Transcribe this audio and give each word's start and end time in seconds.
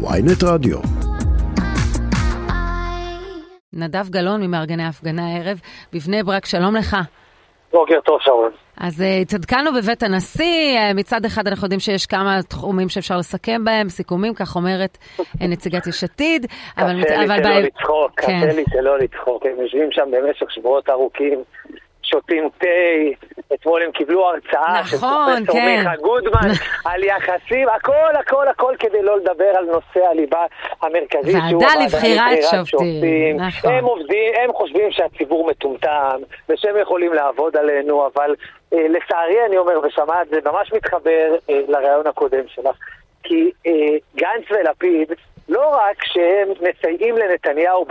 ויינט 0.00 0.44
רדיו. 0.44 0.78
נדב 3.72 4.08
גלאון 4.10 4.42
ממארגני 4.42 4.82
ההפגנה 4.82 5.22
הערב 5.26 5.60
בבני 5.92 6.22
ברק, 6.22 6.46
שלום 6.46 6.76
לך. 6.76 6.96
בוקר 7.72 8.00
טוב, 8.04 8.18
שרון. 8.20 8.50
אז 8.76 9.00
uh, 9.00 9.04
התעדכנו 9.22 9.70
בבית 9.74 10.02
הנשיא, 10.02 10.78
uh, 10.78 10.94
מצד 10.94 11.24
אחד 11.24 11.46
אנחנו 11.48 11.64
יודעים 11.64 11.80
שיש 11.80 12.06
כמה 12.06 12.42
תחומים 12.48 12.88
שאפשר 12.88 13.16
לסכם 13.16 13.64
בהם, 13.64 13.88
סיכומים, 13.88 14.34
כך 14.34 14.56
אומרת 14.56 14.98
uh, 15.18 15.22
נציגת 15.40 15.86
יש 15.86 16.04
עתיד. 16.04 16.46
קשה 16.76 16.86
לי 16.86 17.26
שלא 17.26 17.60
לצחוק, 17.60 18.20
כן. 18.20 18.40
קשה 18.40 18.56
לי 18.56 18.64
שלא 18.70 18.98
לצחוק, 18.98 19.46
הם 19.46 19.60
יושבים 19.62 19.88
שם 19.92 20.10
במשך 20.10 20.50
שבועות 20.50 20.90
ארוכים, 20.90 21.42
שותים 22.02 22.48
תה, 22.58 22.66
אתמול 23.54 23.82
הם 23.82 23.92
קיבלו 23.92 24.26
הרצאה 24.26 24.80
נכון, 24.80 24.86
של 24.86 25.46
פרופסור 25.46 25.54
כן. 25.54 25.78
מיכה 25.78 25.96
גודמן 25.96 26.48
על 26.90 27.04
יחסים, 27.04 27.68
הכל, 27.68 28.16
הכל, 28.20 28.48
הכל 28.48 28.74
כדי 28.78 29.02
לא 29.02 29.18
לדבר 29.18 29.52
על 29.58 29.64
נושא 29.64 30.06
הליבה 30.10 30.44
המרכזי 30.82 31.32
שהוא 31.48 31.62
ועדה 31.62 31.84
לבחירת 31.84 32.42
שופטים. 32.42 32.64
שופטים. 32.64 33.36
נכון. 33.36 33.72
הם 33.72 33.84
עובדים, 33.84 34.32
הם 34.44 34.52
חושבים 34.52 34.90
שהציבור 34.90 35.46
מטומטם, 35.46 36.18
ושהם 36.48 36.76
יכולים 36.82 37.12
לעבוד 37.12 37.56
עלינו, 37.56 38.06
אבל 38.06 38.34
אה, 38.72 38.86
לצערי 38.88 39.46
אני 39.46 39.58
אומר, 39.58 39.80
ושמעת, 39.86 40.28
זה 40.28 40.50
ממש 40.50 40.72
מתחבר 40.72 41.34
אה, 41.50 41.60
לרעיון 41.68 42.06
הקודם 42.06 42.44
שלך, 42.48 42.76
כי 43.28 43.50
אה, 43.66 43.96
גנץ 44.16 44.44
ולפיד, 44.50 45.12
לא 45.48 45.68
רק 45.68 46.04
שהם 46.04 46.48
מסייעים 46.60 47.16
לנתניהו 47.16 47.86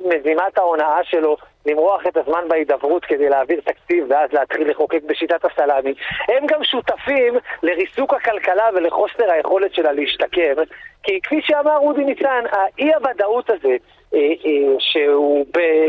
במזימת 0.00 0.58
ההונאה 0.58 1.04
שלו 1.04 1.36
למרוח 1.66 2.06
את 2.06 2.16
הזמן 2.16 2.48
בהידברות 2.48 3.04
כדי 3.04 3.28
להעביר 3.28 3.60
תקציב 3.60 4.04
ואז 4.08 4.32
להתחיל 4.32 4.70
לחוקק 4.70 5.02
בשיטת 5.06 5.44
הסלאמי, 5.44 5.94
הם 6.28 6.46
גם 6.46 6.64
שותפים 6.64 7.34
לריסוק 7.62 8.14
הכלכלה 8.14 8.68
ולחוסר 8.74 9.32
היכולת 9.32 9.74
שלה 9.74 9.92
להשתקם. 9.92 10.54
כי 11.02 11.20
כפי 11.22 11.40
שאמר 11.42 11.76
אודי 11.76 12.04
ניצן, 12.04 12.44
האי 12.52 12.94
הוודאות 12.94 13.50
הזה, 13.50 13.76
אה, 14.14 14.18
אה, 14.18 14.74
שהוא 14.78 15.46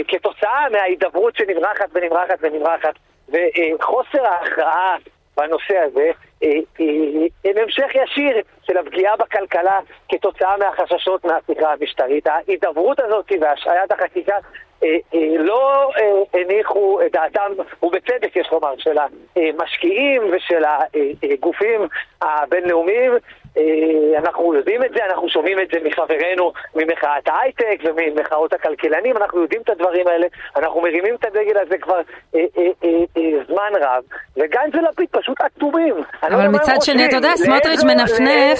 כתוצאה 0.08 0.70
מההידברות 0.72 1.36
שנמרחת 1.36 1.90
ונמרחת 1.94 2.38
ונמרחת, 2.42 2.94
וחוסר 3.30 4.26
ההכרעה 4.26 4.96
בנושא 5.38 5.78
הזה, 5.78 6.12
הם 7.46 7.58
המשך 7.64 7.88
ישיר 7.96 8.42
של 8.64 8.78
הפגיעה 8.78 9.16
בכלכלה 9.16 9.80
כתוצאה 10.10 10.58
מהחששות 10.58 11.26
מההפיכה 11.26 11.74
המשטרית. 11.74 12.28
ההידברות 12.28 13.00
הזאת 13.00 13.32
והשעיית 13.42 13.92
החקיקה 13.92 14.38
אה, 14.84 14.98
אה, 15.16 15.38
לא 15.38 15.92
אה, 15.98 16.42
הניחו 16.42 17.00
את 17.06 17.12
דעתם, 17.12 17.52
ובצדק 17.84 18.36
יש 18.36 18.48
לומר, 18.52 18.74
של 18.78 18.98
המשקיעים 19.36 20.22
ושל 20.32 20.64
הגופים 21.24 21.82
הבינלאומיים. 22.22 23.12
אנחנו 24.18 24.54
יודעים 24.54 24.84
את 24.84 24.92
זה, 24.96 25.06
אנחנו 25.06 25.30
שומעים 25.30 25.60
את 25.60 25.68
זה 25.74 25.80
מחברינו 25.84 26.54
ממחאת 26.76 27.28
ההייטק 27.28 27.78
וממחאות 27.84 28.54
הכלכלנים, 28.54 29.18
אנחנו 29.18 29.42
יודעים 29.42 29.62
את 29.62 29.70
הדברים 29.70 30.08
האלה, 30.08 30.28
אנחנו 30.56 30.82
מרימים 30.82 31.16
את 31.16 31.26
הדגל 31.26 31.58
הזה 31.58 31.78
כבר 31.78 32.02
זמן 33.48 33.72
רב, 33.82 34.04
וגנץ 34.38 34.76
ולפיד 34.76 35.08
פשוט 35.12 35.42
אטומים. 35.42 35.96
אבל 36.36 36.48
מצד 36.48 36.82
שני, 36.82 37.06
אתה 37.06 37.16
יודע, 37.16 37.36
סמוטריץ' 37.36 37.84
מנפנף 37.84 38.60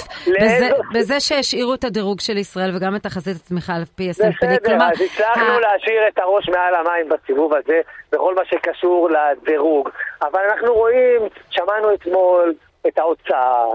בזה 0.94 1.20
שהשאירו 1.20 1.74
את 1.74 1.84
הדירוג 1.84 2.20
של 2.20 2.36
ישראל 2.36 2.70
וגם 2.76 2.96
את 2.96 3.02
תחזית 3.02 3.36
הצמיחה 3.36 3.72
על 3.74 3.84
פי 3.96 4.10
S&P. 4.10 4.46
בסדר, 4.46 4.76
אז 4.82 5.00
הצלחנו 5.00 5.60
להשאיר 5.60 6.08
את 6.08 6.18
הראש 6.18 6.48
מעל 6.48 6.74
המים 6.74 7.08
בסיבוב 7.08 7.54
הזה, 7.54 7.80
בכל 8.12 8.34
מה 8.34 8.44
שקשור 8.44 9.08
לדירוג. 9.10 9.88
אבל 10.22 10.40
אנחנו 10.50 10.74
רואים, 10.74 11.20
שמענו 11.50 11.94
אתמול 11.94 12.54
את 12.86 12.98
האוצר, 12.98 13.68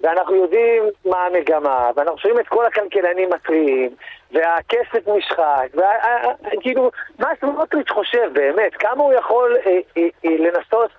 ואנחנו 0.00 0.34
יודעים 0.34 0.82
מה 1.04 1.26
המגמה, 1.26 1.90
ואנחנו 1.96 2.18
שומעים 2.18 2.40
את 2.40 2.48
כל 2.48 2.66
הכלכלנים 2.66 3.30
מתריעים, 3.30 3.90
והכסף 4.32 5.08
נשחק, 5.16 5.68
וכאילו, 5.74 6.90
מה 7.18 7.28
סמוטריץ' 7.40 7.90
חושב 7.90 8.30
באמת? 8.32 8.74
כמה 8.78 9.02
הוא 9.02 9.12
יכול 9.12 9.56
אה, 9.66 9.72
אה, 9.96 10.02
אה, 10.24 10.36
לנסות 10.38 10.90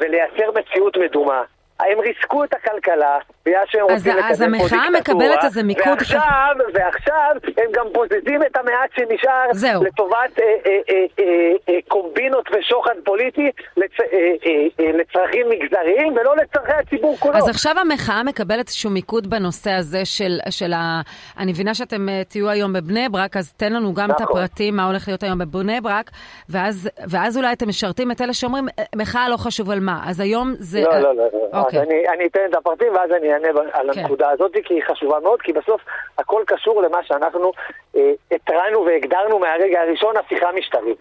ולייצר 0.00 0.50
מציאות 0.54 0.96
מדומה? 0.96 1.42
הם 1.80 2.00
ריסקו 2.00 2.44
את 2.44 2.54
הכלכלה, 2.54 3.18
בגלל 3.46 3.62
שהם 3.66 3.82
רוצים 3.82 3.96
לקדם 3.96 4.12
פה 4.12 4.14
דיקטטורה. 4.14 4.30
אז 4.30 4.40
המחאה 4.42 4.90
מקבלת 5.00 5.44
איזה 5.44 5.62
מיקוד... 5.62 5.86
ועכשיו, 5.88 6.54
ועכשיו 6.74 7.30
הם 7.56 7.70
גם 7.72 7.86
בוזזים 7.92 8.42
את 8.42 8.56
המעט 8.56 8.90
שנשאר 8.96 9.52
זהו. 9.52 9.84
לטובת 9.84 10.38
אה, 10.38 10.44
אה, 10.44 10.72
אה, 10.90 10.94
אה, 11.18 11.24
אה, 11.68 11.78
קומבינות 11.88 12.48
ושוחד 12.52 12.94
פוליטי 13.04 13.50
לצ, 13.76 13.90
אה, 14.00 14.06
אה, 14.46 14.86
אה, 14.86 14.92
לצרכים 14.92 15.46
מגזריים 15.48 16.12
ולא 16.16 16.36
לצרכי 16.36 16.72
הציבור 16.72 17.16
כולו. 17.16 17.36
אז 17.36 17.48
עכשיו 17.48 17.74
המחאה 17.78 18.22
מקבלת 18.22 18.66
איזשהו 18.66 18.90
מיקוד 18.90 19.30
בנושא 19.30 19.70
הזה 19.70 20.04
של, 20.04 20.38
של 20.50 20.72
ה... 20.72 21.00
אני 21.38 21.52
מבינה 21.52 21.74
שאתם 21.74 22.08
uh, 22.08 22.28
תהיו 22.28 22.50
היום 22.50 22.72
בבני 22.72 23.08
ברק, 23.08 23.36
אז 23.36 23.52
תן 23.52 23.72
לנו 23.72 23.94
גם 23.94 24.10
נכון. 24.10 24.24
את 24.24 24.30
הפרטים, 24.30 24.76
מה 24.76 24.86
הולך 24.86 25.08
להיות 25.08 25.22
היום 25.22 25.38
בבני 25.38 25.80
ברק, 25.80 26.10
ואז, 26.48 26.90
ואז 27.10 27.36
אולי 27.36 27.52
אתם 27.52 27.68
משרתים 27.68 28.10
את 28.10 28.20
אלה 28.20 28.32
שאומרים, 28.32 28.64
מחאה 28.96 29.28
לא 29.28 29.36
חשוב 29.36 29.70
על 29.70 29.80
מה. 29.80 30.00
אז 30.06 30.20
היום 30.20 30.54
זה... 30.58 30.80
לא, 30.80 30.98
לא, 30.98 31.16
לא. 31.16 31.24
לא. 31.32 31.60
אוקיי. 31.60 31.80
אז 31.80 31.86
אני, 31.86 32.08
אני 32.16 32.26
אתן 32.26 32.40
את 32.50 32.54
הפרטים 32.54 32.92
ואז 32.92 33.10
אני 33.10 33.31
אענה 33.32 33.48
על 33.72 33.92
כן. 33.92 34.00
הנקודה 34.00 34.30
הזאת, 34.30 34.52
כי 34.64 34.74
היא 34.74 34.82
חשובה 34.82 35.20
מאוד, 35.20 35.42
כי 35.42 35.52
בסוף 35.52 35.80
הכל 36.18 36.42
קשור 36.46 36.82
למה 36.82 36.98
שאנחנו 37.04 37.52
אה, 37.96 38.12
התרענו 38.30 38.84
והגדרנו 38.84 39.38
מהרגע 39.38 39.80
הראשון, 39.80 40.16
הפיכה 40.16 40.52
משטרית. 40.52 40.98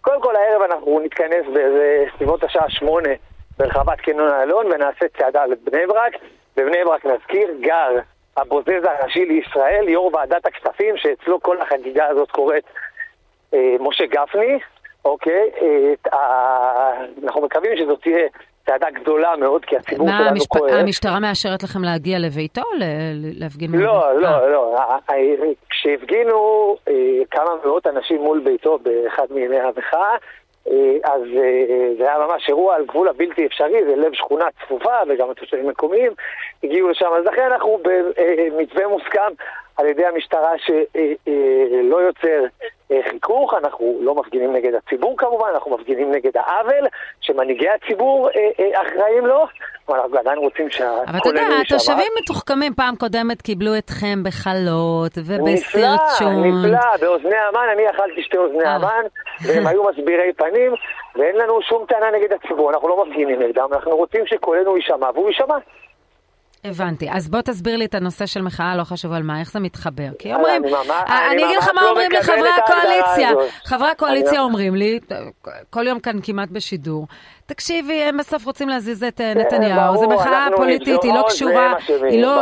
קודם 0.00 0.22
כל 0.22 0.36
הערב 0.36 0.62
אנחנו 0.62 1.00
נתכנס 1.04 1.46
בסביבות 1.54 2.44
השעה 2.44 2.70
שמונה 2.70 3.10
ברחבת 3.58 4.00
קניון 4.00 4.30
איילון 4.30 4.66
ונעשה 4.66 5.06
צעדה 5.18 5.46
לבני 5.46 5.86
ברק. 5.86 6.12
בבני 6.56 6.84
ברק 6.84 7.06
נזכיר, 7.06 7.50
גר 7.60 7.90
הבוזז 8.36 8.84
הראשי 8.84 9.24
לישראל, 9.24 9.88
יו"ר 9.88 10.10
ועדת 10.14 10.46
הכספים, 10.46 10.96
שאצלו 10.96 11.42
כל 11.42 11.60
החגיגה 11.60 12.06
הזאת 12.06 12.30
קורית 12.30 12.64
אה, 13.54 13.76
משה 13.80 14.06
גפני, 14.06 14.58
אוקיי? 15.04 15.50
אה, 16.12 17.04
אנחנו 17.24 17.42
מקווים 17.42 17.76
שזאת 17.76 18.00
תהיה 18.02 18.28
צעדה 18.66 18.90
גדולה 18.90 19.36
מאוד, 19.36 19.64
כי 19.64 19.76
הציבור 19.76 20.08
שלנו 20.08 20.28
המשפ... 20.28 20.48
כואב. 20.48 20.70
המשטרה 20.70 21.20
מאשרת 21.20 21.62
לכם 21.62 21.82
להגיע 21.82 22.18
לביתו, 22.18 22.62
להפגין? 23.40 23.70
לא, 23.72 24.20
לא, 24.20 24.28
אה. 24.28 24.48
לא. 24.48 24.76
כשהפגינו 25.70 26.76
אה, 26.88 26.94
כמה 27.30 27.50
מאות 27.64 27.86
אנשים 27.86 28.20
מול 28.20 28.40
ביתו 28.40 28.78
באחד 28.78 29.26
מימי 29.30 29.60
המחאה, 29.60 30.16
אה, 30.70 30.96
אז 31.04 31.22
זה 31.98 32.04
היה 32.04 32.18
ממש 32.18 32.48
אירוע 32.48 32.74
על 32.76 32.84
גבול 32.86 33.08
הבלתי 33.08 33.46
אפשרי, 33.46 33.84
זה 33.84 33.96
לב 33.96 34.12
שכונה 34.12 34.44
צפופה 34.64 34.96
וגם 35.08 35.30
התושבים 35.30 35.66
המקומיים 35.66 36.12
הגיעו 36.64 36.88
לשם. 36.88 37.10
אז 37.18 37.24
לכן 37.24 37.52
אנחנו 37.52 37.78
במתווה 37.82 38.88
מוסכם 38.88 39.32
על 39.76 39.86
ידי 39.86 40.06
המשטרה 40.06 40.52
שלא 40.58 41.96
יוצר 41.96 42.44
חיכוך, 43.10 43.54
אנחנו 43.54 43.98
לא 44.00 44.14
מפגינים 44.14 44.52
נגד 44.52 44.74
הציבור 44.74 45.14
כמובן, 45.18 45.46
אנחנו 45.54 45.76
מפגינים 45.78 46.12
נגד 46.12 46.36
העוול 46.36 46.86
שמנהיגי 47.20 47.68
הציבור 47.68 48.28
אחראים 48.74 49.26
לו, 49.26 49.46
אבל 49.88 49.98
אנחנו 49.98 50.18
עדיין 50.18 50.38
רוצים 50.38 50.70
שהכולנו 50.70 51.02
יישמע. 51.02 51.10
אבל 51.10 51.18
אתה 51.18 51.28
יודע, 51.28 51.42
התושבים 51.60 52.12
מתוחכמים 52.22 52.74
פעם 52.74 52.96
קודמת 52.96 53.42
קיבלו 53.42 53.78
אתכם 53.78 54.22
בחלות 54.24 55.12
ובסרצ'ון. 55.18 56.46
נפלא, 56.46 56.68
נפלא, 56.68 56.96
באוזני 57.00 57.36
המן, 57.36 57.66
אני 57.72 57.90
אכלתי 57.90 58.22
שתי 58.22 58.36
אוזני 58.36 58.68
המן, 58.68 59.04
והם 59.44 59.66
היו 59.66 59.84
מסבירי 59.90 60.32
פנים, 60.32 60.72
ואין 61.16 61.36
לנו 61.36 61.62
שום 61.62 61.84
טענה 61.88 62.10
נגד 62.10 62.32
הציבור, 62.32 62.70
אנחנו 62.70 62.88
לא 62.88 63.04
מפגינים 63.04 63.42
נגדם, 63.42 63.68
אנחנו 63.72 63.96
רוצים 63.96 64.26
שקולנו 64.26 64.76
יישמע, 64.76 65.10
והוא 65.14 65.28
יישמע. 65.28 65.56
הבנתי. 66.64 67.08
אז 67.10 67.28
בוא 67.28 67.40
תסביר 67.40 67.76
לי 67.76 67.84
את 67.84 67.94
הנושא 67.94 68.26
של 68.26 68.42
מחאה, 68.42 68.76
לא 68.76 68.84
חשוב 68.84 69.12
על 69.12 69.22
מה, 69.22 69.40
איך 69.40 69.52
זה 69.52 69.60
מתחבר. 69.60 70.08
כי 70.18 70.34
אומרים, 70.34 70.62
אני 71.32 71.44
אגיד 71.44 71.58
לך 71.58 71.68
מה 71.74 71.88
אומרים 71.90 72.10
לי 72.10 72.22
חברי 72.22 72.48
הקואליציה. 72.62 73.30
חברי 73.64 73.88
הקואליציה 73.88 74.40
אומרים 74.40 74.74
לי, 74.74 75.00
כל 75.70 75.86
יום 75.86 76.00
כאן 76.00 76.18
כמעט 76.22 76.48
בשידור, 76.48 77.06
תקשיבי, 77.46 78.02
הם 78.02 78.16
בסוף 78.16 78.46
רוצים 78.46 78.68
להזיז 78.68 79.04
את 79.04 79.20
אה, 79.20 79.34
נתניהו, 79.34 79.96
זו 79.96 80.08
מחאה 80.08 80.46
פוליטית, 80.56 81.02
היא 81.02 81.12
לא 81.12 81.24
קשורה, 81.28 81.74
לא, 82.00 82.08
לא 82.12 82.36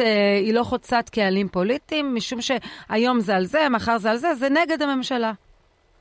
אה, 0.00 0.36
היא 0.40 0.54
לא 0.54 0.62
חוצת 0.62 1.08
קהלים 1.12 1.48
פוליטיים, 1.48 2.14
משום 2.14 2.38
שהיום 2.40 3.20
זה 3.20 3.36
על 3.36 3.44
זה, 3.44 3.68
מחר 3.70 3.98
זה 3.98 4.10
על 4.10 4.16
זה, 4.16 4.34
זה 4.34 4.48
נגד 4.48 4.82
הממשלה. 4.82 5.32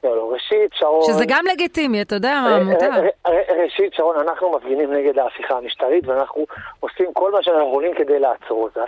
לא, 0.04 0.18
לא, 0.18 0.33
ראשית, 0.44 0.74
שרון... 0.74 1.04
שזה 1.04 1.26
גם 1.28 1.44
לגיטימי, 1.52 2.02
אתה 2.02 2.16
יודע 2.16 2.30
אה, 2.30 2.64
מותר. 2.64 2.92
אה, 2.92 3.32
אה, 3.32 3.64
ראשית, 3.64 3.94
שרון, 3.94 4.16
אנחנו 4.20 4.52
מפגינים 4.52 4.94
נגד 4.94 5.20
ההפיכה 5.20 5.58
המשטרית, 5.58 6.08
ואנחנו 6.08 6.46
עושים 6.80 7.14
כל 7.14 7.32
מה 7.32 7.44
שאנחנו 7.44 7.68
יכולים 7.68 7.94
כדי 7.96 8.20
לעצור 8.20 8.64
אותה. 8.64 8.84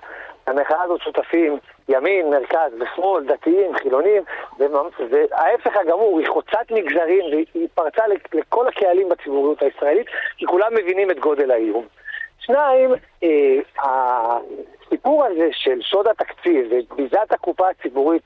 המחאה 0.48 0.84
הזאת 0.84 1.02
שותפים 1.02 1.58
ימין, 1.90 2.30
מרכז 2.30 2.72
ושמאל, 2.80 3.24
דתיים, 3.24 3.76
חילונים, 3.76 4.24
וההפך 4.60 5.78
הגמור, 5.78 6.20
היא 6.20 6.28
חוצת 6.28 6.72
מגזרים, 6.72 7.26
והיא 7.32 7.68
פרצה 7.76 8.04
לכל 8.34 8.68
הקהלים 8.68 9.10
בציבוריות 9.10 9.62
הישראלית, 9.62 10.08
כי 10.38 10.46
כולם 10.46 10.74
מבינים 10.74 11.12
את 11.12 11.20
גודל 11.20 11.52
האיום. 11.52 11.86
שניים, 12.40 12.92
הסיפור 13.80 15.26
הזה 15.26 15.48
של 15.52 15.82
שוד 15.82 16.08
התקציב 16.08 16.72
וביזת 16.72 17.32
הקופה 17.32 17.70
הציבורית 17.70 18.24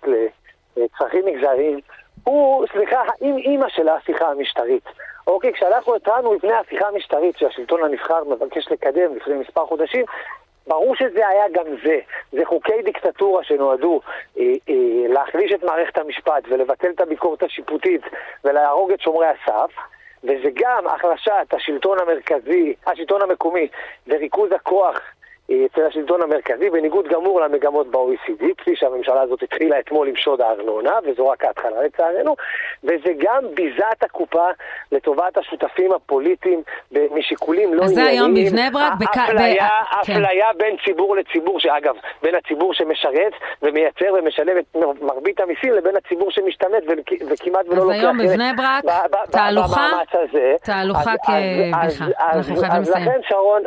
לצרכים 0.77 1.25
מגזריים, 1.25 1.79
הוא, 2.23 2.65
סליחה, 2.71 3.01
האם 3.07 3.37
אימא 3.37 3.69
של 3.69 3.87
ההפיכה 3.87 4.27
המשטרית. 4.27 4.83
אוקיי, 5.27 5.53
כשאנחנו 5.53 5.95
התרענו 5.95 6.33
לפני 6.33 6.53
ההפיכה 6.53 6.87
המשטרית 6.87 7.37
שהשלטון 7.37 7.83
הנבחר 7.83 8.23
מבקש 8.23 8.71
לקדם 8.71 9.15
לפני 9.15 9.33
מספר 9.33 9.65
חודשים, 9.65 10.05
ברור 10.67 10.95
שזה 10.95 11.27
היה 11.27 11.49
גם 11.51 11.65
זה. 11.83 11.99
זה 12.31 12.45
חוקי 12.45 12.81
דיקטטורה 12.85 13.43
שנועדו 13.43 14.01
אה, 14.39 14.43
אה, 14.69 15.07
להחליש 15.09 15.51
את 15.51 15.63
מערכת 15.63 15.97
המשפט 15.97 16.43
ולבטל 16.49 16.89
את 16.89 17.01
הביקורת 17.01 17.43
השיפוטית 17.43 18.01
ולהרוג 18.43 18.91
את 18.91 19.01
שומרי 19.01 19.27
הסף. 19.27 19.71
וזה 20.23 20.49
גם 20.53 20.87
החלשת 20.87 21.53
השלטון 21.53 21.97
המרכזי, 21.99 22.73
השלטון 22.87 23.21
המקומי 23.21 23.67
וריכוז 24.07 24.51
הכוח 24.51 24.99
אצל 25.49 25.85
השלטון 25.85 26.21
המרכזי, 26.21 26.69
בניגוד 26.69 27.07
גמור 27.07 27.41
למגמות 27.41 27.87
ב-OECD, 27.87 28.43
כפי 28.57 28.75
שהממשלה 28.75 29.21
הזאת 29.21 29.43
התחילה 29.43 29.79
אתמול 29.79 30.07
עם 30.07 30.15
שוד 30.15 30.41
הארנונה, 30.41 30.93
וזו 31.03 31.27
רק 31.27 31.45
ההתחלה 31.45 31.83
לצערנו, 31.83 32.35
וזה 32.83 33.11
גם 33.17 33.43
ביזת 33.53 34.03
הקופה 34.03 34.47
לטובת 34.91 35.37
השותפים 35.37 35.91
הפוליטיים 35.93 36.61
משיקולים 36.91 37.73
לא 37.73 37.83
ענייניים. 37.83 37.83
אז 37.83 37.93
זה 37.93 38.03
היום 38.03 38.33
בבני 38.33 38.69
ברק? 38.73 38.93
אפליה, 39.09 39.67
כן. 40.05 40.13
אפליה 40.13 40.47
בין 40.57 40.75
ציבור 40.85 41.15
לציבור, 41.15 41.59
שאגב, 41.59 41.95
בין 42.21 42.35
הציבור 42.35 42.73
שמשרת 42.73 43.33
ומייצר 43.61 44.13
ומשלם 44.19 44.57
את 44.59 44.75
מרבית 45.01 45.39
המיסים 45.39 45.73
לבין 45.73 45.95
הציבור 45.95 46.31
שמשתמט 46.31 46.83
וכמעט 47.29 47.65
ולא 47.67 47.75
לוקח... 47.75 47.95
אז 47.95 48.03
היום 48.03 48.17
בבני 48.17 48.51
ברק, 48.57 48.83
תהלוכה, 49.31 49.89
תהלוכה 50.63 51.13
כבדיחה. 51.23 52.07
אנחנו 52.33 52.55
חייבים 52.55 52.81
לסיים. 52.81 53.09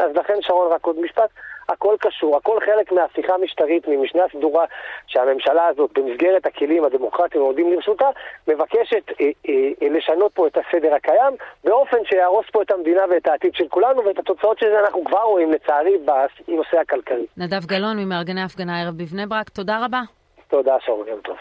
אז 0.00 0.16
לכן 0.16 0.38
שרון, 0.42 0.72
רק 0.72 0.84
עוד 0.86 1.00
משפט. 1.00 1.30
הכל 1.72 1.96
קשור, 2.00 2.36
הכל 2.36 2.58
חלק 2.66 2.92
מההפיכה 2.92 3.34
המשטרית, 3.34 3.88
ממשנה 3.88 4.22
סדורה 4.32 4.64
שהממשלה 5.06 5.66
הזאת, 5.66 5.98
במסגרת 5.98 6.46
הכלים 6.46 6.84
הדמוקרטיים 6.84 7.44
העומדים 7.44 7.72
לרשותה, 7.72 8.08
מבקשת 8.48 9.10
אה, 9.20 9.26
אה, 9.48 9.88
לשנות 9.88 10.32
פה 10.34 10.46
את 10.46 10.58
הסדר 10.58 10.94
הקיים, 10.94 11.34
באופן 11.64 11.96
שיהרוס 12.04 12.46
פה 12.52 12.62
את 12.62 12.70
המדינה 12.70 13.02
ואת 13.10 13.26
העתיד 13.26 13.54
של 13.54 13.68
כולנו, 13.68 14.04
ואת 14.04 14.18
התוצאות 14.18 14.58
של 14.58 14.66
זה 14.70 14.80
אנחנו 14.80 15.04
כבר 15.04 15.22
רואים, 15.22 15.52
לצערי, 15.52 15.98
בנושא 15.98 16.78
הכלכלי. 16.80 17.26
נדב 17.36 17.66
גלאון, 17.66 17.98
ממארגני 17.98 18.40
ההפגנה 18.40 18.78
הערב 18.78 18.94
בבני 18.94 19.26
ברק, 19.26 19.48
תודה 19.48 19.84
רבה. 19.84 20.00
תודה, 20.48 20.76
שרון, 20.80 21.08
יום 21.08 21.20
טוב. 21.20 21.36